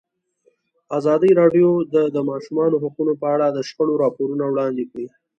[0.97, 5.07] ازادي راډیو د د ماشومانو حقونه په اړه د شخړو راپورونه وړاندې کړي.